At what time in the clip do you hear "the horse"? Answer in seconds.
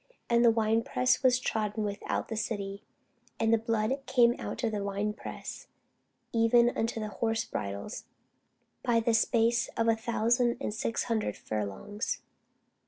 6.99-7.45